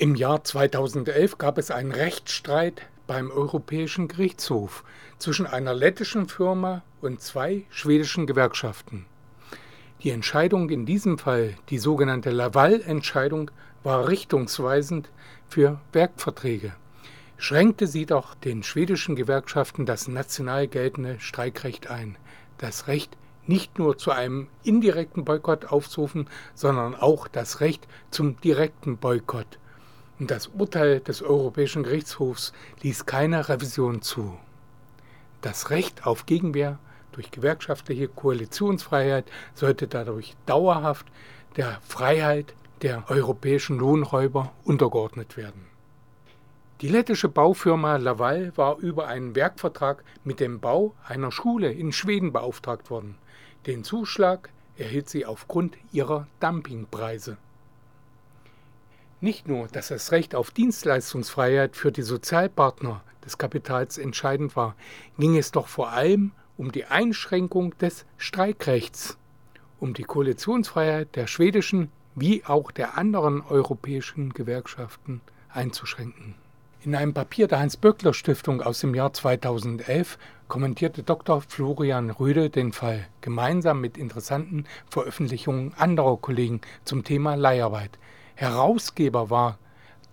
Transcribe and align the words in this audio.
Im 0.00 0.14
Jahr 0.14 0.44
2011 0.44 1.38
gab 1.38 1.58
es 1.58 1.72
einen 1.72 1.90
Rechtsstreit 1.90 2.82
beim 3.08 3.32
Europäischen 3.32 4.06
Gerichtshof 4.06 4.84
zwischen 5.18 5.44
einer 5.44 5.74
lettischen 5.74 6.28
Firma 6.28 6.84
und 7.00 7.20
zwei 7.20 7.64
schwedischen 7.68 8.28
Gewerkschaften. 8.28 9.06
Die 10.04 10.10
Entscheidung 10.10 10.70
in 10.70 10.86
diesem 10.86 11.18
Fall, 11.18 11.56
die 11.68 11.78
sogenannte 11.78 12.30
Laval-Entscheidung, 12.30 13.50
war 13.82 14.06
richtungsweisend 14.06 15.10
für 15.48 15.80
Werkverträge, 15.92 16.74
schränkte 17.36 17.88
sie 17.88 18.06
doch 18.06 18.36
den 18.36 18.62
schwedischen 18.62 19.16
Gewerkschaften 19.16 19.84
das 19.84 20.06
national 20.06 20.68
geltende 20.68 21.18
Streikrecht 21.18 21.90
ein, 21.90 22.16
das 22.58 22.86
Recht, 22.86 23.16
nicht 23.48 23.80
nur 23.80 23.98
zu 23.98 24.12
einem 24.12 24.46
indirekten 24.62 25.24
Boykott 25.24 25.64
aufzurufen, 25.64 26.28
sondern 26.54 26.94
auch 26.94 27.26
das 27.26 27.58
Recht 27.58 27.88
zum 28.12 28.40
direkten 28.40 28.96
Boykott 28.98 29.58
und 30.18 30.30
das 30.30 30.48
Urteil 30.48 31.00
des 31.00 31.22
Europäischen 31.22 31.82
Gerichtshofs 31.82 32.52
ließ 32.82 33.06
keine 33.06 33.48
Revision 33.48 34.02
zu. 34.02 34.36
Das 35.40 35.70
Recht 35.70 36.06
auf 36.06 36.26
Gegenwehr 36.26 36.78
durch 37.12 37.30
gewerkschaftliche 37.30 38.08
Koalitionsfreiheit 38.08 39.30
sollte 39.54 39.86
dadurch 39.86 40.36
dauerhaft 40.46 41.06
der 41.56 41.78
Freiheit 41.86 42.54
der 42.82 43.04
europäischen 43.08 43.78
Lohnräuber 43.78 44.52
untergeordnet 44.64 45.36
werden. 45.36 45.66
Die 46.80 46.88
lettische 46.88 47.28
Baufirma 47.28 47.96
Laval 47.96 48.52
war 48.56 48.78
über 48.78 49.08
einen 49.08 49.34
Werkvertrag 49.34 50.04
mit 50.22 50.38
dem 50.38 50.60
Bau 50.60 50.94
einer 51.04 51.32
Schule 51.32 51.72
in 51.72 51.90
Schweden 51.90 52.32
beauftragt 52.32 52.88
worden. 52.88 53.16
Den 53.66 53.82
Zuschlag 53.82 54.50
erhielt 54.76 55.08
sie 55.08 55.26
aufgrund 55.26 55.76
ihrer 55.90 56.28
Dumpingpreise. 56.38 57.36
Nicht 59.20 59.48
nur, 59.48 59.66
dass 59.66 59.88
das 59.88 60.12
Recht 60.12 60.36
auf 60.36 60.52
Dienstleistungsfreiheit 60.52 61.74
für 61.74 61.90
die 61.90 62.02
Sozialpartner 62.02 63.02
des 63.24 63.36
Kapitals 63.36 63.98
entscheidend 63.98 64.54
war, 64.54 64.76
ging 65.18 65.36
es 65.36 65.50
doch 65.50 65.66
vor 65.66 65.90
allem 65.90 66.30
um 66.56 66.70
die 66.70 66.84
Einschränkung 66.84 67.76
des 67.78 68.06
Streikrechts, 68.16 69.18
um 69.80 69.92
die 69.92 70.04
Koalitionsfreiheit 70.04 71.16
der 71.16 71.26
schwedischen 71.26 71.90
wie 72.14 72.44
auch 72.44 72.70
der 72.70 72.96
anderen 72.96 73.42
europäischen 73.42 74.32
Gewerkschaften 74.32 75.20
einzuschränken. 75.48 76.36
In 76.84 76.94
einem 76.94 77.12
Papier 77.12 77.48
der 77.48 77.58
Hans-Böckler-Stiftung 77.58 78.62
aus 78.62 78.80
dem 78.80 78.94
Jahr 78.94 79.12
2011 79.12 80.16
kommentierte 80.46 81.02
Dr. 81.02 81.40
Florian 81.40 82.10
Röde 82.10 82.50
den 82.50 82.72
Fall, 82.72 83.08
gemeinsam 83.20 83.80
mit 83.80 83.98
interessanten 83.98 84.64
Veröffentlichungen 84.88 85.74
anderer 85.76 86.18
Kollegen 86.18 86.60
zum 86.84 87.02
Thema 87.02 87.34
Leiharbeit. 87.34 87.98
Herausgeber 88.38 89.30
war 89.30 89.58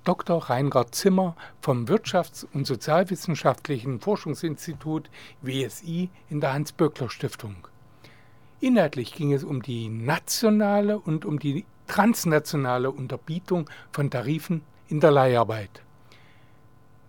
Dr. 0.04 0.50
Reingard 0.50 0.96
Zimmer 0.96 1.36
vom 1.62 1.86
Wirtschafts- 1.86 2.44
und 2.54 2.66
Sozialwissenschaftlichen 2.66 4.00
Forschungsinstitut 4.00 5.12
WSI 5.44 6.10
in 6.32 6.42
der 6.42 6.54
Hans-Böckler-Stiftung. 6.54 7.68
Inhaltlich 8.60 9.14
ging 9.14 9.32
es 9.32 9.44
um 9.44 9.62
die 9.62 9.90
nationale 9.90 10.98
und 10.98 11.24
um 11.24 11.38
die 11.38 11.66
transnationale 11.86 12.90
Unterbietung 12.90 13.70
von 13.92 14.10
Tarifen 14.10 14.64
in 14.88 15.02
der 15.02 15.12
Leiharbeit. 15.12 15.84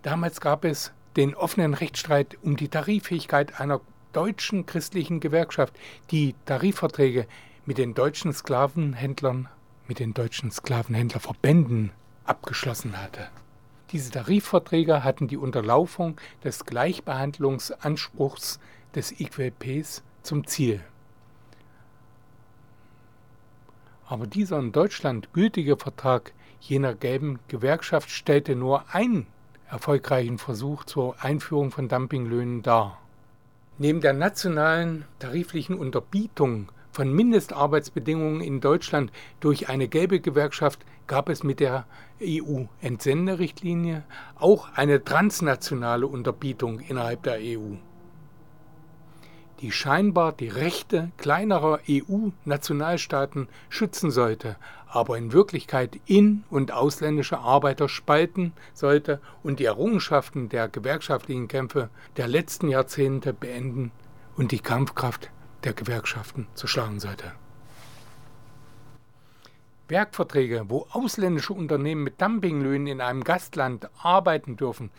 Damals 0.03 0.42
gab 0.42 0.67
es 0.67 0.92
den 1.17 1.34
offenen 1.34 1.72
Rechtsstreit 1.72 2.37
um 2.42 2.59
die 2.59 2.69
Tariffähigkeit 2.69 3.59
einer 3.59 3.81
deutschen 4.12 4.67
christlichen 4.67 5.20
Gewerkschaft, 5.20 5.72
die 6.11 6.34
Tarifverträge 6.44 7.27
mit 7.64 7.78
den 7.78 7.94
deutschen 7.94 8.34
Sklavenhändlern 8.34 9.48
mit 9.88 9.98
den 9.98 10.14
deutschen 10.14 10.50
Sklavenhändlerverbänden 10.50 11.90
abgeschlossen 12.24 13.00
hatte. 13.00 13.28
Diese 13.92 14.10
Tarifverträge 14.10 15.04
hatten 15.04 15.28
die 15.28 15.36
Unterlaufung 15.36 16.20
des 16.42 16.64
Gleichbehandlungsanspruchs 16.64 18.58
des 18.94 19.20
IQPs 19.20 20.02
zum 20.22 20.46
Ziel. 20.46 20.82
Aber 24.08 24.26
dieser 24.26 24.58
in 24.58 24.72
Deutschland 24.72 25.32
gültige 25.32 25.76
Vertrag 25.76 26.32
jener 26.60 26.94
gelben 26.94 27.38
Gewerkschaft 27.48 28.10
stellte 28.10 28.56
nur 28.56 28.92
einen 28.94 29.26
erfolgreichen 29.69 30.38
Versuch 30.38 30.84
zur 30.84 31.22
Einführung 31.22 31.70
von 31.70 31.88
Dumpinglöhnen 31.88 32.62
dar. 32.62 33.00
Neben 33.78 34.00
der 34.00 34.12
nationalen 34.12 35.04
tariflichen 35.19 35.76
Unterbietung 35.76 36.69
von 36.96 37.12
Mindestarbeitsbedingungen 37.12 38.40
in 38.40 38.62
Deutschland 38.62 39.12
durch 39.40 39.68
eine 39.68 39.86
gelbe 39.86 40.18
Gewerkschaft 40.18 40.80
gab 41.06 41.28
es 41.28 41.42
mit 41.42 41.60
der 41.60 41.84
EU-Entsenderichtlinie 42.22 44.02
auch 44.38 44.68
eine 44.74 45.04
transnationale 45.04 46.06
Unterbietung 46.06 46.80
innerhalb 46.80 47.22
der 47.24 47.34
EU, 47.34 47.74
die 49.60 49.72
scheinbar 49.72 50.32
die 50.32 50.48
Rechte 50.48 51.10
kleinerer 51.18 51.80
EU-Nationalstaaten 51.86 53.48
schützen 53.68 54.10
sollte, 54.10 54.56
aber 54.88 55.18
in 55.18 55.34
Wirklichkeit 55.34 56.00
in- 56.06 56.44
und 56.48 56.72
ausländische 56.72 57.40
Arbeiter 57.40 57.90
spalten 57.90 58.54
sollte 58.72 59.20
und 59.42 59.60
die 59.60 59.66
Errungenschaften 59.66 60.48
der 60.48 60.70
gewerkschaftlichen 60.70 61.46
Kämpfe 61.46 61.90
der 62.16 62.26
letzten 62.26 62.68
Jahrzehnte 62.68 63.34
beenden 63.34 63.92
und 64.38 64.50
die 64.50 64.60
Kampfkraft 64.60 65.30
der 65.65 65.72
Gewerkschaften 65.72 66.47
zerschlagen 66.55 67.00
sollte. 67.00 67.33
Werkverträge, 69.89 70.65
wo 70.69 70.87
ausländische 70.91 71.53
Unternehmen 71.53 72.03
mit 72.03 72.21
Dumpinglöhnen 72.21 72.89
in 72.89 73.00
einem 73.00 73.22
Gastland 73.22 73.89
arbeiten 74.03 74.56
dürfen, 74.56 74.91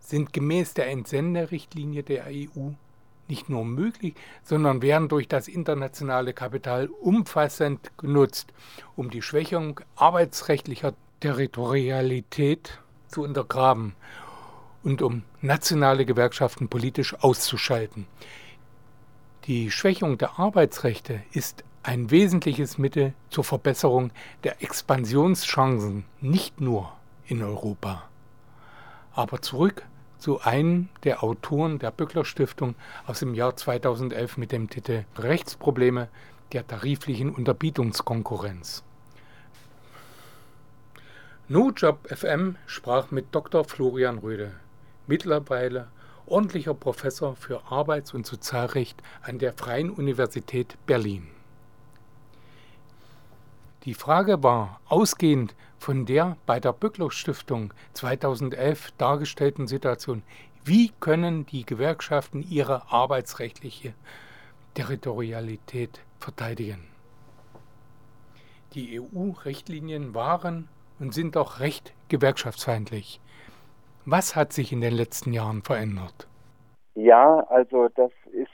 sind 0.00 0.32
gemäß 0.32 0.74
der 0.74 0.88
Entsenderichtlinie 0.88 2.02
der 2.02 2.26
EU 2.26 2.70
nicht 3.28 3.48
nur 3.48 3.64
möglich, 3.64 4.14
sondern 4.42 4.82
werden 4.82 5.08
durch 5.08 5.28
das 5.28 5.48
internationale 5.48 6.32
Kapital 6.34 6.88
umfassend 6.88 7.96
genutzt, 7.96 8.52
um 8.96 9.10
die 9.10 9.22
Schwächung 9.22 9.80
arbeitsrechtlicher 9.94 10.92
Territorialität 11.20 12.78
zu 13.06 13.22
untergraben 13.22 13.94
und 14.82 15.02
um 15.02 15.22
nationale 15.40 16.04
Gewerkschaften 16.04 16.68
politisch 16.68 17.14
auszuschalten. 17.14 18.06
Die 19.46 19.72
Schwächung 19.72 20.18
der 20.18 20.38
Arbeitsrechte 20.38 21.20
ist 21.32 21.64
ein 21.82 22.12
wesentliches 22.12 22.78
Mittel 22.78 23.12
zur 23.28 23.42
Verbesserung 23.42 24.12
der 24.44 24.62
Expansionschancen, 24.62 26.04
nicht 26.20 26.60
nur 26.60 26.92
in 27.26 27.42
Europa. 27.42 28.04
Aber 29.12 29.42
zurück 29.42 29.82
zu 30.18 30.40
einem 30.42 30.90
der 31.02 31.24
Autoren 31.24 31.80
der 31.80 31.90
Böckler 31.90 32.24
Stiftung 32.24 32.76
aus 33.04 33.18
dem 33.18 33.34
Jahr 33.34 33.56
2011 33.56 34.36
mit 34.36 34.52
dem 34.52 34.70
Titel 34.70 35.06
Rechtsprobleme 35.18 36.06
der 36.52 36.64
tariflichen 36.64 37.34
Unterbietungskonkurrenz. 37.34 38.84
NoJob 41.48 42.06
FM 42.08 42.54
sprach 42.66 43.10
mit 43.10 43.34
Dr. 43.34 43.64
Florian 43.64 44.18
Röde, 44.18 44.52
mittlerweile 45.08 45.88
ordentlicher 46.26 46.74
Professor 46.74 47.36
für 47.36 47.62
Arbeits- 47.70 48.14
und 48.14 48.26
Sozialrecht 48.26 49.02
an 49.22 49.38
der 49.38 49.52
Freien 49.52 49.90
Universität 49.90 50.76
Berlin. 50.86 51.28
Die 53.84 53.94
Frage 53.94 54.42
war, 54.42 54.80
ausgehend 54.88 55.54
von 55.78 56.06
der 56.06 56.36
bei 56.46 56.60
der 56.60 56.72
Böckler 56.72 57.10
Stiftung 57.10 57.74
2011 57.94 58.92
dargestellten 58.96 59.66
Situation, 59.66 60.22
wie 60.64 60.92
können 61.00 61.44
die 61.46 61.66
Gewerkschaften 61.66 62.46
ihre 62.48 62.92
arbeitsrechtliche 62.92 63.94
Territorialität 64.74 66.00
verteidigen? 66.20 66.86
Die 68.74 69.00
EU-Richtlinien 69.00 70.14
waren 70.14 70.68
und 71.00 71.12
sind 71.12 71.34
doch 71.34 71.58
recht 71.58 71.92
gewerkschaftsfeindlich. 72.08 73.20
Was 74.04 74.34
hat 74.34 74.52
sich 74.52 74.72
in 74.72 74.80
den 74.80 74.94
letzten 74.94 75.32
Jahren 75.32 75.62
verändert? 75.62 76.26
Ja, 76.94 77.40
also 77.48 77.88
das 77.88 78.10
ist 78.32 78.50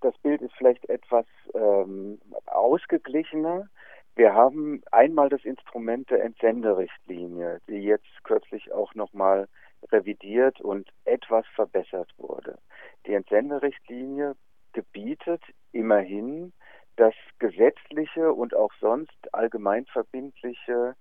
das 0.00 0.16
Bild 0.18 0.42
ist 0.42 0.54
vielleicht 0.56 0.88
etwas 0.88 1.26
ähm, 1.54 2.20
ausgeglichener. 2.46 3.68
Wir 4.14 4.34
haben 4.34 4.82
einmal 4.92 5.28
das 5.28 5.44
Instrument 5.44 6.10
der 6.10 6.22
Entsenderichtlinie, 6.22 7.60
die 7.68 7.82
jetzt 7.82 8.24
kürzlich 8.24 8.72
auch 8.72 8.94
nochmal 8.94 9.48
revidiert 9.90 10.60
und 10.60 10.90
etwas 11.04 11.46
verbessert 11.54 12.12
wurde. 12.18 12.58
Die 13.06 13.14
Entsenderichtlinie 13.14 14.36
gebietet 14.72 15.42
immerhin, 15.72 16.52
dass 16.96 17.14
gesetzliche 17.38 18.32
und 18.32 18.54
auch 18.54 18.72
sonst 18.80 19.32
allgemein 19.32 19.86
verbindliche 19.86 20.96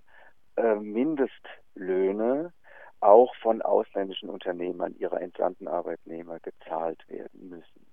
äh, 0.56 0.76
Mindestlöhne 0.76 2.54
auch 3.02 3.34
von 3.36 3.62
ausländischen 3.62 4.30
Unternehmern 4.30 4.96
ihrer 4.98 5.22
entsandten 5.22 5.68
Arbeitnehmer 5.68 6.40
gezahlt 6.40 7.08
werden 7.08 7.50
müssen. 7.50 7.86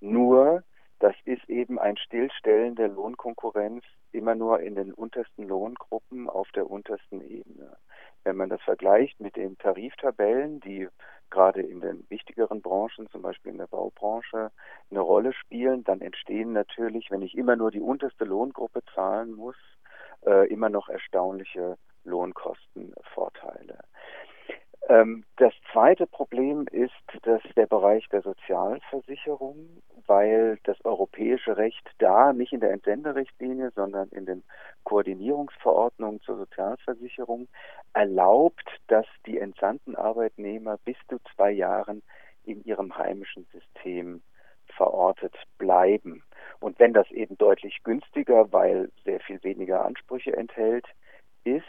Nur, 0.00 0.64
das 0.98 1.14
ist 1.24 1.48
eben 1.48 1.78
ein 1.78 1.96
Stillstellen 1.96 2.74
der 2.74 2.88
Lohnkonkurrenz 2.88 3.84
immer 4.12 4.34
nur 4.34 4.60
in 4.60 4.74
den 4.74 4.92
untersten 4.92 5.48
Lohngruppen 5.48 6.28
auf 6.28 6.50
der 6.52 6.70
untersten 6.70 7.20
Ebene. 7.22 7.76
wenn 8.24 8.36
man 8.36 8.50
das 8.50 8.62
vergleicht 8.62 9.18
mit 9.18 9.34
den 9.34 9.58
Tariftabellen, 9.58 10.60
die 10.60 10.88
gerade 11.28 11.60
in 11.60 11.80
den 11.80 12.08
wichtigeren 12.08 12.62
Branchen, 12.62 13.08
zum 13.10 13.22
Beispiel 13.22 13.50
in 13.50 13.58
der 13.58 13.66
Baubranche, 13.66 14.52
eine 14.90 15.00
Rolle 15.00 15.32
spielen, 15.32 15.82
dann 15.82 16.00
entstehen 16.00 16.52
natürlich, 16.52 17.10
wenn 17.10 17.22
ich 17.22 17.36
immer 17.36 17.56
nur 17.56 17.72
die 17.72 17.80
unterste 17.80 18.24
Lohngruppe 18.24 18.82
zahlen 18.94 19.32
muss, 19.32 19.56
äh, 20.24 20.46
immer 20.48 20.68
noch 20.68 20.88
erstaunliche 20.88 21.78
Lohnkostenvorteile. 22.04 23.78
Ähm, 24.88 25.24
das 25.36 25.52
zweite 25.72 26.06
Problem 26.06 26.66
ist 26.70 26.92
dass 27.22 27.42
der 27.56 27.66
Bereich 27.66 28.08
der 28.08 28.22
Sozialversicherung, 28.22 29.82
weil 30.06 30.58
das 30.64 30.82
europäische 30.84 31.56
Recht 31.56 31.88
da 31.98 32.32
nicht 32.32 32.52
in 32.52 32.60
der 32.60 32.72
Entsenderichtlinie, 32.72 33.70
sondern 33.74 34.08
in 34.08 34.26
den 34.26 34.42
Koordinierungsverordnungen 34.84 36.20
zur 36.22 36.38
Sozialversicherung 36.38 37.48
erlaubt, 37.92 38.68
dass 38.88 39.06
die 39.26 39.38
entsandten 39.38 39.94
Arbeitnehmer 39.94 40.78
bis 40.84 40.96
zu 41.08 41.18
zwei 41.34 41.52
Jahren 41.52 42.02
in 42.44 42.64
ihrem 42.64 42.96
heimischen 42.96 43.46
System 43.52 44.22
verortet 44.66 45.36
bleiben. 45.58 46.24
Und 46.60 46.78
wenn 46.78 46.92
das 46.92 47.10
eben 47.10 47.36
deutlich 47.38 47.82
günstiger, 47.84 48.52
weil 48.52 48.90
sehr 49.04 49.20
viel 49.20 49.42
weniger 49.44 49.84
Ansprüche 49.84 50.36
enthält, 50.36 50.86
ist, 51.44 51.64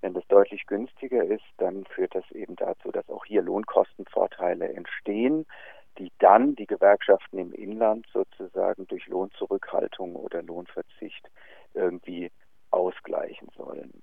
wenn 0.00 0.14
das 0.14 0.26
deutlich 0.28 0.66
günstiger 0.66 1.24
ist, 1.24 1.44
dann 1.56 1.84
führt 1.86 2.14
das 2.14 2.30
eben 2.30 2.56
dazu, 2.56 2.90
dass 2.92 3.08
auch 3.08 3.24
hier 3.24 3.42
Lohnkostenvorteile 3.42 4.72
entstehen, 4.72 5.46
die 5.98 6.12
dann 6.18 6.54
die 6.54 6.66
Gewerkschaften 6.66 7.38
im 7.38 7.52
Inland 7.52 8.06
sozusagen 8.12 8.86
durch 8.86 9.06
Lohnzurückhaltung 9.08 10.14
oder 10.14 10.42
Lohnverzicht 10.42 11.28
irgendwie 11.74 12.30
ausgleichen 12.70 13.48
sollen. 13.56 14.02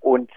Und 0.00 0.30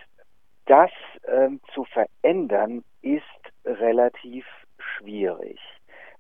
das 0.66 0.92
ähm, 1.28 1.60
zu 1.74 1.84
verändern 1.86 2.84
ist 3.02 3.24
relativ 3.66 4.46
schwierig. 4.78 5.60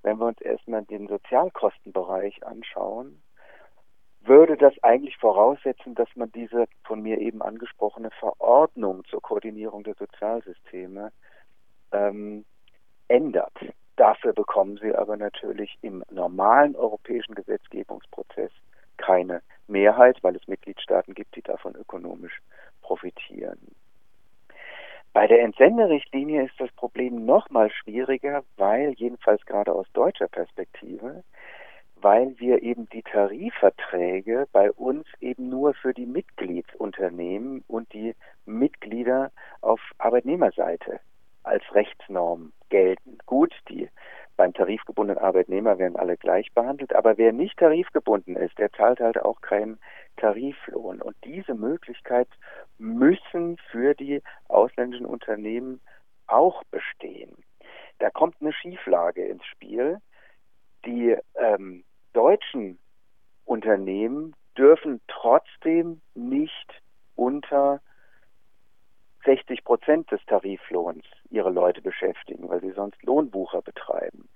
Wenn 0.03 0.17
wir 0.17 0.25
uns 0.25 0.41
erstmal 0.41 0.83
den 0.83 1.07
Sozialkostenbereich 1.07 2.45
anschauen, 2.45 3.21
würde 4.23 4.55
das 4.55 4.73
eigentlich 4.83 5.17
voraussetzen, 5.17 5.95
dass 5.95 6.09
man 6.15 6.31
diese 6.31 6.65
von 6.83 7.01
mir 7.01 7.19
eben 7.19 7.41
angesprochene 7.41 8.11
Verordnung 8.11 9.03
zur 9.05 9.21
Koordinierung 9.21 9.83
der 9.83 9.95
Sozialsysteme 9.95 11.11
ähm, 11.91 12.45
ändert. 13.07 13.53
Dafür 13.95 14.33
bekommen 14.33 14.77
sie 14.81 14.95
aber 14.95 15.17
natürlich 15.17 15.77
im 15.81 16.03
normalen 16.09 16.75
europäischen 16.75 17.35
Gesetzgebungsprozess 17.35 18.51
keine 18.97 19.41
Mehrheit, 19.67 20.17
weil 20.21 20.35
es 20.35 20.47
Mitgliedstaaten 20.47 21.13
gibt, 21.13 21.35
die 21.35 21.41
davon 21.41 21.75
ökonomisch 21.75 22.41
profitieren. 22.81 23.59
Bei 25.13 25.27
der 25.27 25.41
Entsenderichtlinie 25.41 26.45
ist 26.45 26.59
das 26.59 26.71
Problem 26.71 27.25
noch 27.25 27.49
mal 27.49 27.69
schwieriger, 27.69 28.43
weil 28.55 28.93
jedenfalls 28.93 29.45
gerade 29.45 29.73
aus 29.73 29.87
deutscher 29.91 30.29
Perspektive 30.29 31.23
weil 32.01 32.39
wir 32.39 32.61
eben 32.63 32.89
die 32.89 33.03
Tarifverträge 33.03 34.47
bei 34.51 34.71
uns 34.71 35.05
eben 35.19 35.49
nur 35.49 35.73
für 35.73 35.93
die 35.93 36.05
Mitgliedsunternehmen 36.05 37.63
und 37.67 37.91
die 37.93 38.15
Mitglieder 38.45 39.31
auf 39.61 39.79
Arbeitnehmerseite 39.97 40.99
als 41.43 41.63
Rechtsnorm 41.73 42.53
gelten. 42.69 43.17
Gut, 43.25 43.53
die 43.69 43.89
beim 44.37 44.53
tarifgebundenen 44.53 45.21
Arbeitnehmer 45.21 45.77
werden 45.77 45.97
alle 45.97 46.17
gleich 46.17 46.51
behandelt, 46.53 46.95
aber 46.95 47.17
wer 47.17 47.31
nicht 47.31 47.57
tarifgebunden 47.57 48.35
ist, 48.35 48.57
der 48.57 48.71
zahlt 48.71 48.99
halt 48.99 49.19
auch 49.19 49.41
keinen 49.41 49.79
Tariflohn. 50.17 51.01
Und 51.01 51.15
diese 51.23 51.53
Möglichkeit 51.53 52.27
müssen 52.77 53.57
für 53.69 53.93
die 53.93 54.21
ausländischen 54.47 55.05
Unternehmen 55.05 55.81
auch 56.27 56.63
bestehen. 56.65 57.35
Da 57.99 58.09
kommt 58.09 58.35
eine 58.41 58.53
Schieflage 58.53 59.25
ins 59.25 59.45
Spiel. 59.45 59.99
Die 60.85 61.15
ähm, 61.35 61.83
deutschen 62.13 62.79
Unternehmen 63.45 64.35
dürfen 64.57 65.01
trotzdem 65.07 66.01
nicht 66.13 66.81
unter 67.15 67.81
60 69.25 69.63
Prozent 69.63 70.11
des 70.11 70.23
Tariflohns 70.25 71.05
ihre 71.29 71.51
Leute 71.51 71.81
beschäftigen, 71.81 72.49
weil 72.49 72.61
sie 72.61 72.71
sonst 72.71 73.01
Lohnbucher 73.03 73.61
betreiben. 73.61 74.27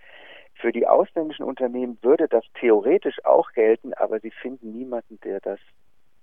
Für 0.55 0.71
die 0.71 0.87
ausländischen 0.87 1.43
Unternehmen 1.43 1.97
würde 2.01 2.27
das 2.27 2.45
theoretisch 2.59 3.23
auch 3.25 3.51
gelten, 3.51 3.93
aber 3.93 4.19
sie 4.19 4.31
finden 4.31 4.71
niemanden, 4.71 5.19
der 5.21 5.39
das 5.41 5.59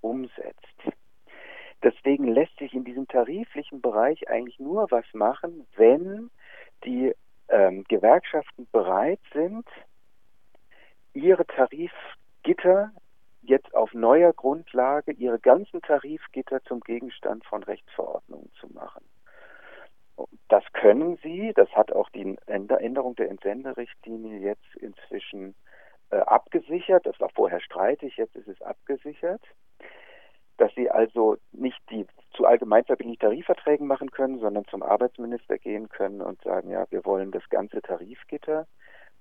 umsetzt. 0.01 0.57
Deswegen 1.83 2.27
lässt 2.27 2.57
sich 2.57 2.73
in 2.73 2.85
diesem 2.85 3.07
tariflichen 3.07 3.81
Bereich 3.81 4.29
eigentlich 4.29 4.59
nur 4.59 4.89
was 4.89 5.05
machen, 5.13 5.67
wenn 5.75 6.31
die 6.85 7.13
ähm, 7.49 7.83
Gewerkschaften 7.89 8.67
bereit 8.71 9.19
sind, 9.33 9.67
ihre 11.13 11.45
Tarifgitter 11.45 12.91
jetzt 13.41 13.73
auf 13.75 13.93
neuer 13.93 14.33
Grundlage 14.33 15.11
ihre 15.11 15.39
ganzen 15.39 15.81
Tarifgitter 15.81 16.63
zum 16.63 16.79
Gegenstand 16.81 17.45
von 17.45 17.63
Rechtsverordnungen 17.63 18.51
zu 18.59 18.67
machen. 18.73 19.03
Das 20.47 20.63
können 20.73 21.17
sie, 21.23 21.53
das 21.55 21.69
hat 21.71 21.91
auch 21.91 22.09
die 22.09 22.37
Änderung 22.45 23.15
der 23.15 23.29
Entsenderichtlinie 23.29 24.39
jetzt 24.39 24.75
inzwischen 24.75 25.55
äh, 26.11 26.17
abgesichert. 26.17 27.05
Das 27.05 27.19
war 27.19 27.29
vorher 27.29 27.59
streitig, 27.59 28.17
jetzt 28.17 28.35
ist 28.35 28.47
es 28.47 28.61
abgesichert. 28.61 29.41
Dass 30.57 30.73
sie 30.75 30.89
also 30.91 31.37
nicht 31.51 31.79
die 31.89 32.05
zu 32.33 32.45
allgemeinverbindlichen 32.45 33.19
Tarifverträgen 33.19 33.87
machen 33.87 34.11
können, 34.11 34.39
sondern 34.39 34.65
zum 34.65 34.83
Arbeitsminister 34.83 35.57
gehen 35.57 35.89
können 35.89 36.21
und 36.21 36.41
sagen, 36.43 36.69
ja, 36.69 36.85
wir 36.91 37.03
wollen 37.05 37.31
das 37.31 37.47
ganze 37.49 37.81
Tarifgitter 37.81 38.67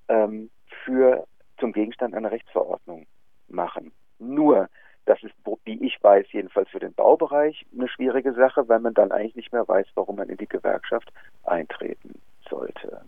ähm, 0.09 0.51
für 0.85 1.27
zum 1.59 1.73
Gegenstand 1.73 2.15
einer 2.15 2.31
Rechtsverordnung 2.31 3.07
machen. 3.49 3.93
Nur, 4.19 4.69
das 5.05 5.23
ist, 5.23 5.35
wie 5.65 5.85
ich 5.85 6.03
weiß, 6.03 6.27
jedenfalls 6.33 6.69
für 6.71 6.79
den 6.79 6.95
Baubereich 6.95 7.67
eine 7.77 7.89
schwierige 7.89 8.33
Sache, 8.35 8.69
weil 8.69 8.81
man 8.81 8.95
dann 8.95 9.13
eigentlich 9.13 9.37
nicht 9.37 9.53
mehr 9.53 9.67
weiß, 9.67 9.87
warum 9.95 10.17
man 10.17 10.29
in 10.29 10.37
die 10.37 10.49
Gewerkschaft 10.49 11.13
eintreten 11.45 12.21
sollte. 12.49 13.03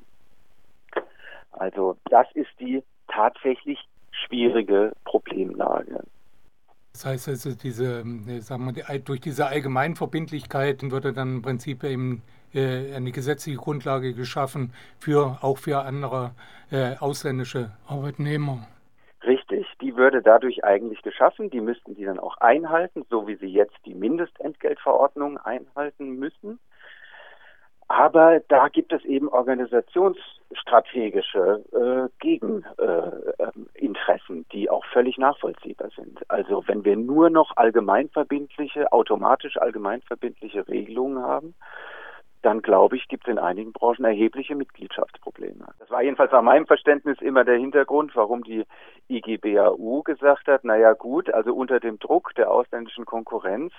Also 1.52 1.96
das 2.11 2.26
ist 2.35 2.50
die 2.58 2.82
tatsächlich 3.08 3.79
schwierige 4.11 4.93
Problemlage. 5.05 6.02
Das 6.93 7.06
heißt 7.06 7.29
also, 7.29 7.55
diese, 7.55 8.00
äh, 8.00 8.41
sagen 8.41 8.75
wir, 8.75 8.99
durch 9.00 9.20
diese 9.20 9.46
Allgemeinverbindlichkeit 9.46 10.82
würde 10.91 11.12
dann 11.12 11.37
im 11.37 11.43
Prinzip 11.43 11.82
eben 11.82 12.23
eine 12.61 13.12
gesetzliche 13.12 13.58
Grundlage 13.58 14.15
geschaffen 14.15 14.73
für 14.99 15.39
auch 15.43 15.58
für 15.58 15.81
andere 15.81 16.32
äh, 16.70 16.96
ausländische 16.99 17.73
Arbeitnehmer. 17.87 18.67
Richtig, 19.27 19.67
die 19.81 19.96
würde 19.96 20.20
dadurch 20.23 20.65
eigentlich 20.65 21.03
geschaffen. 21.03 21.51
Die 21.51 21.61
müssten 21.61 21.94
die 21.94 22.05
dann 22.05 22.19
auch 22.19 22.37
einhalten, 22.39 23.05
so 23.08 23.27
wie 23.27 23.37
sie 23.37 23.46
jetzt 23.46 23.77
die 23.87 23.94
Mindestentgeltverordnung 23.94 25.39
einhalten 25.39 26.19
müssen. 26.19 26.58
Aber 27.89 28.41
da 28.49 28.69
gibt 28.69 28.93
es 28.93 29.03
eben 29.05 29.29
organisationsstrategische 29.29 31.65
äh, 31.73 32.08
Gegeninteressen, 32.19 34.41
äh, 34.41 34.44
die 34.53 34.69
auch 34.70 34.84
völlig 34.87 35.19
nachvollziehbar 35.19 35.91
sind. 35.94 36.19
Also 36.31 36.65
wenn 36.67 36.84
wir 36.84 36.96
nur 36.96 37.31
noch 37.31 37.56
allgemeinverbindliche, 37.56 38.93
automatisch 38.93 39.56
allgemeinverbindliche 39.58 40.67
Regelungen 40.67 41.23
haben, 41.23 41.55
dann 42.44 42.60
glaube 42.60 42.96
ich, 42.96 43.08
gibt 43.08 43.27
es 43.27 43.32
in 43.32 43.39
einigen 43.39 43.72
Branchen 43.72 44.05
erhebliche 44.05 44.55
Mitgliedschaftsprobleme. 44.55 45.67
Das 45.79 45.91
war 45.91 46.03
jedenfalls 46.03 46.31
nach 46.32 46.43
meinem 46.43 46.67
Verständnis 46.67 47.20
immer 47.20 47.44
der 47.44 47.56
Hintergrund, 47.56 48.15
warum 48.15 48.44
die 48.44 48.65
IGBAU 49.08 50.03
gesagt 50.03 50.48
hat, 50.48 50.65
naja 50.65 50.93
gut, 50.93 51.32
also 51.32 51.55
unter 51.55 51.81
dem 51.81 51.98
Druck 51.98 52.34
der 52.34 52.51
ausländischen 52.51 53.06
Konkurrenz 53.06 53.72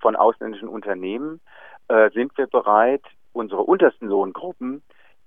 von 0.00 0.14
ausländischen 0.14 0.68
Unternehmen 0.68 1.40
äh, 1.88 2.10
sind 2.10 2.36
wir 2.38 2.46
bereit, 2.46 3.02
unsere 3.32 3.62
untersten 3.62 4.08
Lohngruppen 4.08 4.82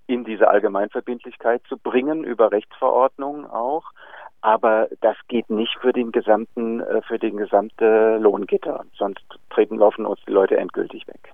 in 0.07 0.23
diese 0.23 0.47
Allgemeinverbindlichkeit 0.47 1.63
zu 1.67 1.77
bringen, 1.77 2.23
über 2.23 2.51
Rechtsverordnungen 2.51 3.45
auch. 3.45 3.91
Aber 4.41 4.87
das 5.01 5.17
geht 5.27 5.49
nicht 5.49 5.75
für 5.81 5.91
den 5.91 6.11
gesamten, 6.11 6.79
äh, 6.79 7.01
für 7.01 7.17
den 7.17 7.37
gesamte 7.37 8.17
Lohngitter. 8.19 8.85
Sonst 8.95 9.25
treten 9.49 9.77
laufen 9.77 10.05
uns 10.05 10.19
die 10.27 10.31
Leute 10.31 10.57
endgültig 10.57 11.07
weg. 11.07 11.33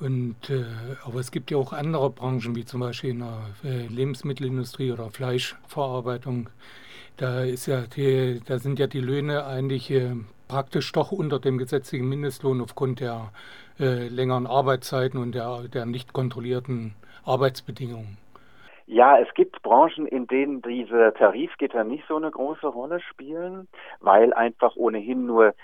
Und, 0.00 0.36
äh, 0.48 0.64
aber 1.04 1.20
es 1.20 1.30
gibt 1.30 1.50
ja 1.50 1.58
auch 1.58 1.72
andere 1.72 2.10
Branchen, 2.10 2.56
wie 2.56 2.64
zum 2.64 2.80
Beispiel 2.80 3.10
in 3.10 3.18
der 3.18 3.42
äh, 3.64 3.86
Lebensmittelindustrie 3.86 4.92
oder 4.92 5.10
Fleischverarbeitung. 5.10 6.48
Da, 7.18 7.42
ist 7.42 7.66
ja 7.66 7.82
die, 7.82 8.40
da 8.46 8.58
sind 8.58 8.78
ja 8.78 8.86
die 8.86 9.00
Löhne 9.00 9.44
eigentlich 9.44 9.90
äh, 9.90 10.14
praktisch 10.48 10.90
doch 10.92 11.12
unter 11.12 11.38
dem 11.38 11.58
gesetzlichen 11.58 12.08
Mindestlohn 12.08 12.62
aufgrund 12.62 13.00
der 13.00 13.30
äh, 13.78 14.08
längeren 14.08 14.46
Arbeitszeiten 14.46 15.20
und 15.20 15.34
der, 15.34 15.64
der 15.72 15.84
nicht 15.84 16.14
kontrollierten 16.14 16.94
Arbeitsbedingungen. 17.24 18.16
Ja, 18.92 19.18
es 19.20 19.32
gibt 19.34 19.62
Branchen, 19.62 20.06
in 20.06 20.26
denen 20.26 20.62
diese 20.62 21.14
Tarifgitter 21.16 21.84
nicht 21.84 22.02
so 22.08 22.16
eine 22.16 22.30
große 22.30 22.66
Rolle 22.66 23.00
spielen, 23.00 23.68
weil 24.00 24.32
einfach 24.32 24.74
ohnehin 24.74 25.26
nur 25.26 25.54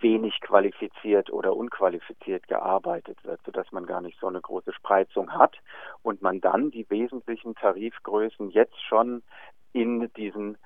wenig 0.00 0.40
qualifiziert 0.40 1.30
oder 1.30 1.56
unqualifiziert 1.56 2.46
gearbeitet 2.48 3.22
wird, 3.24 3.40
sodass 3.44 3.70
man 3.72 3.86
gar 3.86 4.00
nicht 4.00 4.18
so 4.20 4.26
eine 4.26 4.40
große 4.40 4.72
Spreizung 4.72 5.32
hat 5.32 5.56
und 6.02 6.22
man 6.22 6.40
dann 6.40 6.70
die 6.70 6.88
wesentlichen 6.90 7.54
Tarifgrößen 7.54 8.50
jetzt 8.50 8.80
schon 8.82 9.22
in 9.72 10.10
diesen 10.14 10.58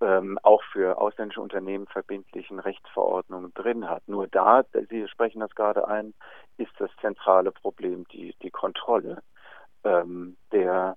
ähm, 0.00 0.38
auch 0.42 0.62
für 0.72 0.98
ausländische 0.98 1.40
Unternehmen 1.40 1.86
verbindlichen 1.86 2.60
Rechtsverordnungen 2.60 3.52
drin 3.54 3.88
hat. 3.88 4.06
Nur 4.06 4.28
da, 4.28 4.64
Sie 4.88 5.08
sprechen 5.08 5.40
das 5.40 5.54
gerade 5.54 5.88
ein, 5.88 6.14
ist 6.56 6.72
das 6.78 6.90
zentrale 7.00 7.50
Problem 7.50 8.06
die, 8.12 8.34
die 8.42 8.50
Kontrolle 8.50 9.22
ähm, 9.84 10.36
der 10.52 10.96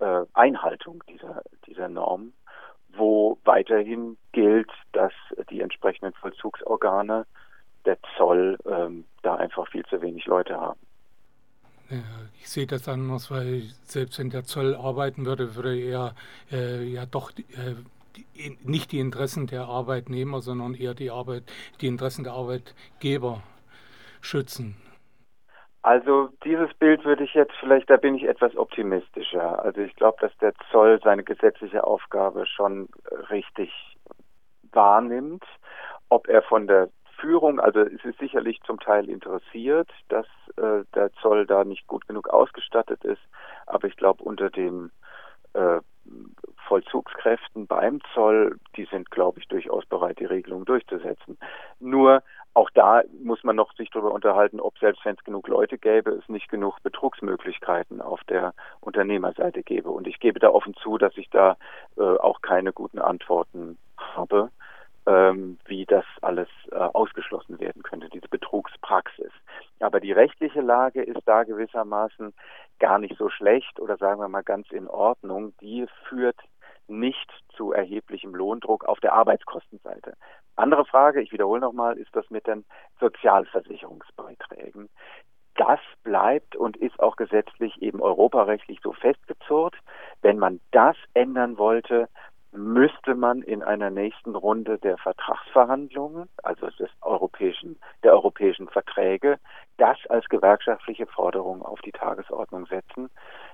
äh, 0.00 0.24
Einhaltung 0.32 1.02
dieser, 1.08 1.42
dieser 1.66 1.88
Normen, 1.88 2.32
wo 2.88 3.38
weiterhin 3.44 4.16
gilt, 4.32 4.70
dass 4.92 5.12
die 5.50 5.60
entsprechenden 5.60 6.14
Vollzugsorgane, 6.14 7.26
der 7.84 7.98
Zoll, 8.16 8.58
ähm, 8.66 9.04
da 9.22 9.36
einfach 9.36 9.68
viel 9.68 9.84
zu 9.86 10.00
wenig 10.02 10.26
Leute 10.26 10.58
haben. 10.58 10.80
Ja, 11.90 11.98
ich 12.38 12.48
sehe 12.48 12.66
das 12.66 12.88
anders, 12.88 13.30
weil 13.30 13.62
selbst 13.82 14.18
wenn 14.18 14.30
der 14.30 14.44
Zoll 14.44 14.76
arbeiten 14.76 15.26
würde, 15.26 15.56
würde 15.56 15.76
er 15.76 16.14
äh, 16.52 16.84
ja 16.84 17.04
doch 17.04 17.32
äh, 17.32 17.74
die, 18.16 18.58
nicht 18.62 18.92
die 18.92 19.00
Interessen 19.00 19.48
der 19.48 19.62
Arbeitnehmer, 19.62 20.40
sondern 20.40 20.74
eher 20.74 20.94
die 20.94 21.10
Arbeit, 21.10 21.44
die 21.80 21.88
Interessen 21.88 22.22
der 22.22 22.34
Arbeitgeber 22.34 23.42
schützen. 24.20 24.76
Also 25.82 26.28
dieses 26.44 26.72
Bild 26.74 27.04
würde 27.04 27.24
ich 27.24 27.32
jetzt 27.32 27.54
vielleicht, 27.58 27.88
da 27.88 27.96
bin 27.96 28.14
ich 28.14 28.24
etwas 28.24 28.54
optimistischer. 28.54 29.64
Also 29.64 29.80
ich 29.80 29.96
glaube, 29.96 30.18
dass 30.20 30.36
der 30.38 30.52
Zoll 30.70 31.00
seine 31.02 31.24
gesetzliche 31.24 31.84
Aufgabe 31.84 32.46
schon 32.46 32.88
richtig 33.30 33.72
wahrnimmt. 34.72 35.44
Ob 36.08 36.28
er 36.28 36.42
von 36.42 36.66
der 36.66 36.88
Führung, 37.18 37.60
also 37.60 37.80
es 37.80 38.04
ist 38.04 38.18
sicherlich 38.18 38.60
zum 38.62 38.80
Teil 38.80 39.08
interessiert, 39.08 39.90
dass 40.08 40.26
äh, 40.56 40.84
der 40.94 41.12
Zoll 41.20 41.46
da 41.46 41.64
nicht 41.64 41.86
gut 41.86 42.08
genug 42.08 42.28
ausgestattet 42.28 43.04
ist, 43.04 43.20
aber 43.66 43.88
ich 43.88 43.96
glaube 43.96 44.24
unter 44.24 44.50
den 44.50 44.90
äh, 45.52 45.80
Vollzugskräften 46.66 47.66
beim 47.66 48.00
Zoll, 48.14 48.58
die 48.76 48.86
sind, 48.86 49.10
glaube 49.10 49.40
ich, 49.40 49.48
durchaus 49.48 49.84
bereit, 49.86 50.18
die 50.18 50.24
Regelung 50.24 50.64
durchzusetzen. 50.64 51.36
Nur 51.78 52.22
auch 52.54 52.70
da 52.70 53.02
muss 53.22 53.44
man 53.44 53.56
noch 53.56 53.72
sich 53.74 53.90
darüber 53.90 54.12
unterhalten, 54.12 54.60
ob 54.60 54.78
selbst 54.78 55.04
wenn 55.04 55.14
es 55.14 55.24
genug 55.24 55.46
Leute 55.48 55.78
gäbe, 55.78 56.10
es 56.10 56.28
nicht 56.28 56.48
genug 56.48 56.82
Betrugsmöglichkeiten 56.82 58.00
auf 58.00 58.22
der 58.24 58.54
Unternehmerseite 58.80 59.62
gäbe. 59.62 59.90
Und 59.90 60.06
ich 60.06 60.18
gebe 60.18 60.40
da 60.40 60.50
offen 60.50 60.74
zu, 60.74 60.98
dass 60.98 61.16
ich 61.16 61.30
da 61.30 61.56
äh, 61.96 62.02
auch 62.02 62.40
keine 62.40 62.72
guten 62.72 62.98
Antworten 62.98 63.78
habe, 63.96 64.50
ähm, 65.10 65.58
wie 65.66 65.86
das 65.86 66.04
alles 66.22 66.48
äh, 66.70 66.76
ausgeschlossen 66.76 67.58
werden 67.58 67.82
könnte, 67.82 68.08
diese 68.08 68.28
Betrugspraxis. 68.28 69.32
Aber 69.80 69.98
die 69.98 70.12
rechtliche 70.12 70.60
Lage 70.60 71.02
ist 71.02 71.22
da 71.26 71.42
gewissermaßen 71.42 72.32
gar 72.78 72.98
nicht 73.00 73.16
so 73.18 73.28
schlecht 73.28 73.80
oder 73.80 73.96
sagen 73.96 74.20
wir 74.20 74.28
mal 74.28 74.44
ganz 74.44 74.70
in 74.70 74.86
Ordnung. 74.86 75.52
Die 75.60 75.86
führt 76.08 76.38
nicht 76.86 77.28
zu 77.56 77.72
erheblichem 77.72 78.34
Lohndruck 78.34 78.84
auf 78.84 79.00
der 79.00 79.12
Arbeitskostenseite. 79.14 80.14
Andere 80.54 80.84
Frage, 80.84 81.20
ich 81.22 81.32
wiederhole 81.32 81.60
nochmal, 81.60 81.98
ist 81.98 82.14
das 82.14 82.30
mit 82.30 82.46
den 82.46 82.64
Sozialversicherungsbeiträgen. 83.00 84.88
Das 85.56 85.80
bleibt 86.04 86.54
und 86.54 86.76
ist 86.76 87.00
auch 87.00 87.16
gesetzlich 87.16 87.82
eben 87.82 88.00
europarechtlich 88.00 88.78
so 88.82 88.92
festgezurrt. 88.92 89.74
Wenn 90.22 90.38
man 90.38 90.60
das 90.70 90.96
ändern 91.14 91.58
wollte, 91.58 92.08
müsste 92.52 93.14
man 93.14 93.42
in 93.42 93.62
einer 93.62 93.90
nächsten 93.90 94.34
Runde 94.34 94.78
der 94.78 94.98
Vertragsverhandlungen, 94.98 96.28
also 96.42 96.68
des 96.70 96.90
europäischen, 97.02 97.78
der 98.02 98.12
europäischen 98.12 98.68
Verträge, 98.68 99.38
das 99.76 99.96
als 100.08 100.28
gewerkschaftliche 100.28 101.06
Forderung 101.06 101.62
auf 101.62 101.80
die 101.80 101.92
Tagesordnung 101.92 102.66
setzen, 102.66 103.10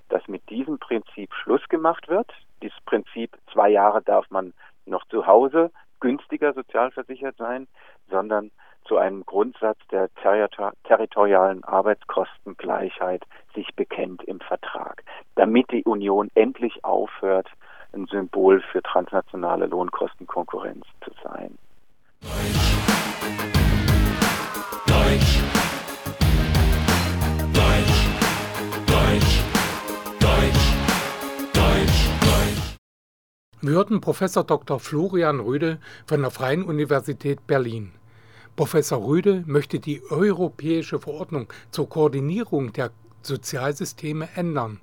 dass 0.09 0.27
mit 0.29 0.49
diesem 0.49 0.79
Prinzip 0.79 1.33
Schluss 1.35 1.67
gemacht 1.69 2.09
wird. 2.09 2.33
Dieses 2.63 2.81
Prinzip, 2.87 3.37
zwei 3.53 3.69
Jahre 3.69 4.03
darf 4.03 4.31
man 4.31 4.55
noch 4.87 5.05
zu 5.09 5.27
Hause 5.27 5.71
günstiger 6.01 6.53
sozialversichert 6.53 7.37
sein, 7.37 7.67
sondern 8.09 8.51
zu 8.85 8.97
einem 8.99 9.27
Grundsatz 9.27 9.79
der 9.91 10.09
territorialen 10.85 11.65
Arbeitskostengleichheit 11.65 13.25
sich 13.55 13.75
bekennt 13.75 14.23
im 14.25 14.41
Vertrag, 14.41 15.03
damit 15.35 15.71
die 15.73 15.83
Union 15.85 16.31
endlich 16.35 16.85
aufhört, 16.85 17.49
ein 17.97 18.07
Symbol 18.07 18.63
für 18.71 18.83
transnationale 18.83 19.67
Lohnkostenkonkurrenz 19.67 20.85
zu 21.03 21.11
sein. 21.25 21.57
Deutsch. 22.21 22.75
Deutsch. 24.87 25.41
Deutsch. 27.53 28.01
Deutsch. 28.87 29.43
Deutsch. 30.21 30.73
Deutsch. 31.51 32.77
Wir 33.63 33.71
hörten 33.73 34.01
Professor 34.01 34.45
Dr. 34.45 34.79
Florian 34.79 35.41
Röde 35.41 35.79
von 36.07 36.21
der 36.21 36.31
Freien 36.31 36.65
Universität 36.65 37.47
Berlin. 37.47 37.93
Professor 38.55 39.05
Röde 39.05 39.43
möchte 39.47 39.81
die 39.81 40.03
europäische 40.11 40.99
Verordnung 40.99 41.49
zur 41.71 41.89
Koordinierung 41.89 42.73
der 42.73 42.91
Sozialsysteme 43.23 44.29
ändern. 44.35 44.81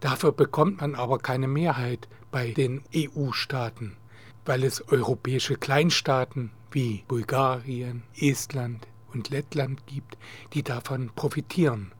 Dafür 0.00 0.32
bekommt 0.32 0.80
man 0.80 0.94
aber 0.94 1.18
keine 1.18 1.48
Mehrheit 1.48 2.08
bei 2.30 2.52
den 2.52 2.82
EU-Staaten, 2.94 3.96
weil 4.44 4.62
es 4.62 4.86
europäische 4.88 5.56
Kleinstaaten 5.56 6.50
wie 6.70 7.02
Bulgarien, 7.08 8.02
Estland 8.16 8.86
und 9.12 9.30
Lettland 9.30 9.86
gibt, 9.86 10.16
die 10.52 10.62
davon 10.62 11.10
profitieren. 11.16 11.92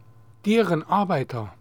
Deren 0.45 0.83
Arbeiter, 0.85 1.55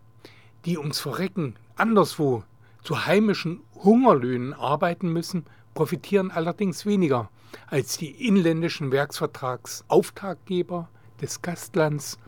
die 0.65 0.77
ums 0.77 0.99
Verrecken 0.99 1.55
anderswo 1.75 2.43
zu 2.83 3.05
heimischen 3.05 3.61
Hungerlöhnen 3.83 4.53
arbeiten 4.53 5.11
müssen, 5.11 5.45
profitieren 5.73 6.31
allerdings 6.31 6.85
weniger 6.85 7.29
als 7.67 7.97
die 7.97 8.27
inländischen 8.27 8.91
Werksvertragsauftraggeber 8.91 10.89
des 11.21 11.41
Gastlands 11.41 12.19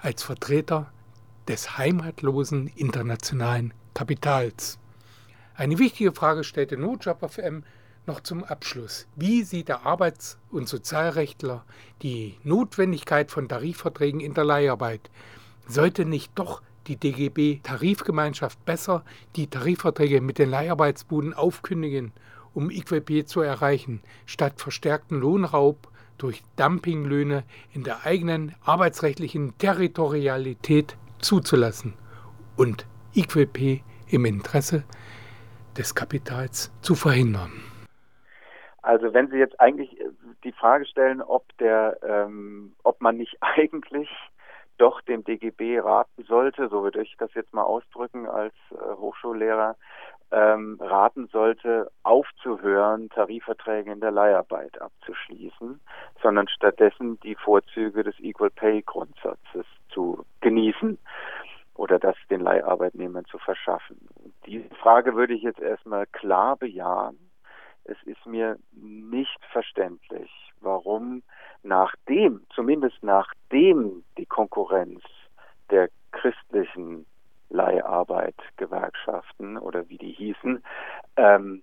als 0.00 0.22
Vertreter 0.22 0.92
des 1.48 1.76
heimatlosen 1.78 2.68
internationalen 2.76 3.74
Kapitals. 3.94 4.78
Eine 5.54 5.78
wichtige 5.78 6.12
Frage 6.12 6.44
stellte 6.44 6.76
NoJob 6.76 7.30
FM 7.30 7.64
noch 8.06 8.20
zum 8.20 8.42
Abschluss. 8.44 9.06
Wie 9.16 9.42
sieht 9.42 9.68
der 9.68 9.86
Arbeits- 9.86 10.38
und 10.50 10.68
Sozialrechtler 10.68 11.64
die 12.02 12.36
Notwendigkeit 12.42 13.30
von 13.30 13.48
Tarifverträgen 13.48 14.20
in 14.20 14.34
der 14.34 14.44
Leiharbeit? 14.44 15.10
Sollte 15.68 16.04
nicht 16.04 16.32
doch 16.34 16.62
die 16.88 16.96
DGB 16.96 17.60
Tarifgemeinschaft 17.62 18.64
besser 18.64 19.04
die 19.36 19.46
Tarifverträge 19.46 20.20
mit 20.20 20.38
den 20.38 20.50
Leiharbeitsbuden 20.50 21.32
aufkündigen, 21.32 22.12
um 22.54 22.70
IQP 22.70 23.26
zu 23.26 23.40
erreichen, 23.40 24.02
statt 24.26 24.54
verstärkten 24.60 25.20
Lohnraub 25.20 25.88
durch 26.18 26.42
Dumpinglöhne 26.56 27.44
in 27.72 27.84
der 27.84 28.04
eigenen 28.04 28.54
arbeitsrechtlichen 28.64 29.56
Territorialität 29.58 30.96
zuzulassen 31.22 31.94
und 32.56 32.86
IQP 33.14 33.82
im 34.08 34.24
Interesse 34.24 34.84
des 35.76 35.94
Kapitals 35.94 36.72
zu 36.82 36.94
verhindern? 36.94 37.52
Also 38.82 39.14
wenn 39.14 39.28
Sie 39.28 39.36
jetzt 39.36 39.58
eigentlich 39.60 39.98
äh, 40.00 40.08
die 40.44 40.52
Frage 40.52 40.84
stellen, 40.86 41.22
ob 41.22 41.44
der, 41.58 41.98
ähm, 42.02 42.74
ob 42.82 43.00
man 43.00 43.16
nicht 43.16 43.36
eigentlich 43.40 44.08
doch 44.78 45.00
dem 45.02 45.22
DGB 45.22 45.80
raten 45.80 46.24
sollte, 46.24 46.68
so 46.68 46.82
würde 46.82 47.02
ich 47.02 47.14
das 47.18 47.32
jetzt 47.34 47.54
mal 47.54 47.62
ausdrücken 47.62 48.26
als 48.26 48.54
äh, 48.72 48.94
Hochschullehrer, 48.96 49.76
ähm, 50.32 50.78
raten 50.80 51.28
sollte, 51.28 51.90
aufzuhören, 52.02 53.10
Tarifverträge 53.10 53.92
in 53.92 54.00
der 54.00 54.10
Leiharbeit 54.10 54.80
abzuschließen, 54.80 55.78
sondern 56.22 56.48
stattdessen 56.48 57.20
die 57.20 57.34
Vorzüge 57.34 58.02
des 58.02 58.18
Equal 58.18 58.50
Pay 58.50 58.82
Grundsatzes 58.82 59.66
zu 59.92 60.24
genießen 60.40 60.98
oder 61.74 61.98
das 61.98 62.16
den 62.30 62.40
Leiharbeitnehmern 62.40 63.26
zu 63.26 63.36
verschaffen. 63.38 64.08
Diese 64.46 64.74
Frage 64.76 65.14
würde 65.14 65.34
ich 65.34 65.42
jetzt 65.42 65.60
erstmal 65.60 66.06
klar 66.06 66.56
bejahen. 66.56 67.18
Es 67.84 68.00
ist 68.04 68.24
mir 68.26 68.58
nicht 68.72 69.38
verständlich, 69.50 70.30
warum 70.60 71.22
nachdem, 71.62 72.46
zumindest 72.54 73.02
nachdem 73.02 74.04
die 74.18 74.26
Konkurrenz 74.26 75.02
der 75.70 75.88
christlichen 76.12 77.06
Leiharbeit-Gewerkschaften 77.50 79.58
oder 79.58 79.88
wie 79.88 79.98
die 79.98 80.12
hießen, 80.12 80.62
ähm, 81.16 81.62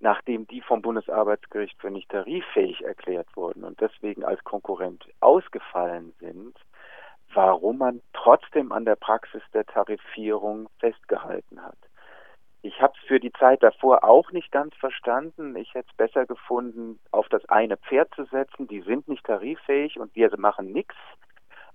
nachdem 0.00 0.46
die 0.46 0.62
vom 0.62 0.82
Bundesarbeitsgericht 0.82 1.80
für 1.80 1.90
nicht 1.90 2.10
tariffähig 2.10 2.82
erklärt 2.82 3.28
wurden 3.36 3.64
und 3.64 3.80
deswegen 3.80 4.24
als 4.24 4.42
Konkurrent 4.44 5.06
ausgefallen 5.20 6.12
sind, 6.20 6.56
warum 7.34 7.78
man 7.78 8.02
trotzdem 8.12 8.72
an 8.72 8.84
der 8.84 8.96
Praxis 8.96 9.42
der 9.52 9.64
Tarifierung 9.66 10.68
festgehalten 10.78 11.62
hat. 11.62 11.78
Ich 12.62 12.82
habe 12.82 12.92
es 13.00 13.06
für 13.06 13.20
die 13.20 13.32
Zeit 13.32 13.62
davor 13.62 14.04
auch 14.04 14.32
nicht 14.32 14.52
ganz 14.52 14.74
verstanden. 14.76 15.56
Ich 15.56 15.72
hätte 15.72 15.88
es 15.90 15.96
besser 15.96 16.26
gefunden, 16.26 16.98
auf 17.10 17.28
das 17.28 17.44
eine 17.48 17.78
Pferd 17.78 18.14
zu 18.14 18.24
setzen. 18.24 18.68
Die 18.68 18.82
sind 18.82 19.08
nicht 19.08 19.24
tariffähig 19.24 19.98
und 19.98 20.14
wir 20.14 20.30
machen 20.36 20.72
nichts. 20.72 20.96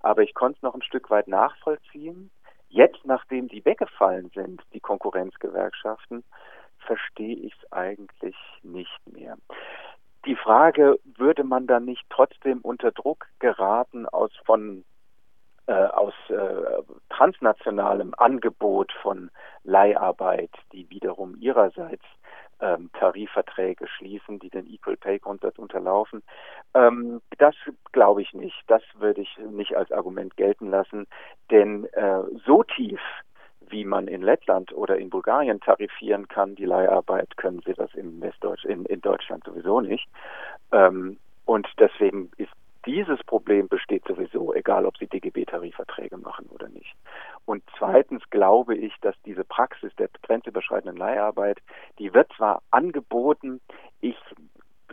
Aber 0.02 0.22
ich 0.22 0.36
konnte 0.36 0.58
es 0.58 0.62
noch 0.62 0.76
ein 0.76 0.84
Stück 0.84 1.10
weit 1.10 1.28
nachvollziehen. 1.28 2.30
Jetzt, 2.70 3.04
nachdem 3.06 3.48
die 3.48 3.66
weggefallen 3.66 4.30
sind, 4.36 4.62
die 4.74 4.80
Konkurrenzgewerkschaften, 4.80 6.24
verstehe 6.80 7.38
ich 7.38 7.54
es 7.54 7.72
eigentlich 7.72 8.36
nicht 8.62 9.00
mehr. 9.12 9.38
Die 10.26 10.36
Frage, 10.36 11.00
würde 11.04 11.44
man 11.44 11.66
dann 11.66 11.86
nicht 11.86 12.06
trotzdem 12.10 12.62
unter 12.62 12.92
Druck 12.92 13.28
geraten 13.40 14.08
aus 14.08 14.32
von 14.46 14.84
äh, 15.68 15.74
aus 15.74 16.14
äh, 16.30 16.84
transnationalem 17.10 18.14
Angebot 18.18 18.92
von 19.02 19.32
Leiharbeit, 19.64 20.52
die 20.72 20.90
wiederum 20.90 21.36
ihrerseits 21.40 22.04
ähm, 22.62 22.90
Tarifverträge 22.94 23.88
schließen, 23.88 24.40
die 24.40 24.50
den 24.50 24.68
Equal 24.68 24.98
Pay 24.98 25.20
Grundsatz 25.20 25.58
unterlaufen. 25.58 26.24
Ähm, 26.74 27.22
das 27.38 27.56
glaube 27.92 28.22
ich 28.22 28.34
nicht. 28.34 28.56
Das 28.68 28.82
würde 28.98 29.22
ich 29.22 29.38
nicht 29.50 29.76
als 29.76 29.92
Argument 29.92 30.38
gelten 30.38 30.70
lassen, 30.70 31.08
denn 31.52 31.86
äh, 31.94 32.22
so 32.46 32.64
tief 32.64 33.02
wie 33.70 33.84
man 33.84 34.08
in 34.08 34.22
Lettland 34.22 34.74
oder 34.74 34.98
in 34.98 35.10
Bulgarien 35.10 35.60
tarifieren 35.60 36.28
kann, 36.28 36.56
die 36.56 36.66
Leiharbeit, 36.66 37.36
können 37.38 37.62
sie 37.66 37.74
das 37.74 37.94
in 37.96 38.22
Westdeutsch, 38.22 38.64
in, 38.66 38.86
in 38.86 39.02
Deutschland 39.02 39.44
sowieso 39.44 39.82
nicht. 39.82 40.08
Ähm, 40.72 41.18
und 41.46 41.68
deswegen 41.80 42.32
ist 42.38 42.52
dieses 42.86 43.24
Problem 43.24 43.68
besteht 43.68 44.06
sowieso, 44.06 44.54
egal 44.54 44.86
ob 44.86 44.98
sie 44.98 45.08
DGB-Tarifverträge 45.08 46.18
machen 46.18 46.48
oder 46.48 46.70
nicht. 46.70 46.96
Und 47.46 47.64
zweitens 47.78 48.24
glaube 48.30 48.76
ich, 48.76 48.94
dass 49.02 49.16
diese 49.26 49.44
Praxis 49.44 49.94
der 49.96 50.10
grenzüberschreitenden 50.24 50.98
Leiharbeit, 50.98 51.60
die 52.00 52.14
wird 52.14 52.32
zwar 52.34 52.62
angeboten, 52.72 53.62
ich 54.02 54.18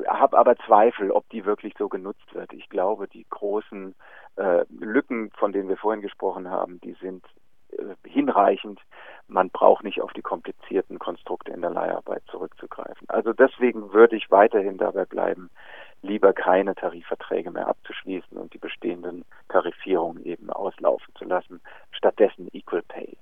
habe 0.07 0.39
aber 0.39 0.57
Zweifel, 0.57 1.11
ob 1.11 1.29
die 1.31 1.45
wirklich 1.45 1.75
so 1.79 1.89
genutzt 1.89 2.35
wird. 2.35 2.53
Ich 2.53 2.69
glaube, 2.69 3.09
die 3.09 3.27
großen 3.29 3.95
äh, 4.37 4.65
Lücken, 4.71 5.31
von 5.37 5.53
denen 5.53 5.69
wir 5.69 5.77
vorhin 5.77 6.03
gesprochen 6.03 6.49
haben, 6.49 6.81
die 6.81 6.95
sind 6.95 7.25
äh, 7.73 7.95
hinreichend. 8.09 8.81
Man 9.29 9.51
braucht 9.51 9.85
nicht 9.85 10.01
auf 10.01 10.13
die 10.13 10.23
komplizierten 10.23 10.99
Konstrukte 10.99 11.53
in 11.53 11.61
der 11.61 11.71
Leiharbeit 11.71 12.23
zurückzugreifen. 12.31 13.09
Also 13.09 13.33
deswegen 13.33 13.93
würde 13.93 14.17
ich 14.17 14.31
weiterhin 14.31 14.79
dabei 14.79 15.05
bleiben, 15.05 15.51
lieber 16.03 16.33
keine 16.33 16.75
Tarifverträge 16.75 17.51
mehr 17.51 17.69
abzuschließen 17.69 18.37
und 18.37 18.53
die 18.53 18.59
bestehenden 18.59 19.25
Tarifierungen 19.49 20.25
eben 20.25 20.51
auslaufen 20.51 21.15
zu 21.17 21.25
lassen, 21.25 21.61
stattdessen 21.93 22.49
Equal 22.53 22.83
Pay. 22.83 23.17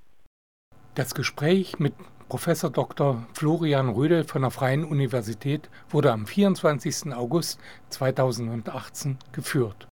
Das 0.95 1.15
Gespräch 1.15 1.79
mit 1.79 1.95
Professor 2.29 2.71
Dr. 2.71 3.27
Florian 3.35 3.89
Rödel 3.91 4.25
von 4.25 4.43
der 4.43 4.51
Freien 4.51 4.85
Universität 4.85 5.69
wurde 5.89 6.13
am 6.13 6.27
24. 6.27 7.13
August 7.13 7.61
2018 7.91 9.19
geführt. 9.33 9.89